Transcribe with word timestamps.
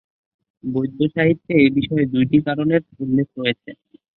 বৌদ্ধ 0.63 0.99
সাহিত্যে 1.15 1.53
এই 1.57 1.69
বিষয়ে 1.77 2.05
দুইটি 2.13 2.37
কারণের 2.47 2.81
উল্লেখ 3.03 3.27
রয়েছে। 3.37 3.69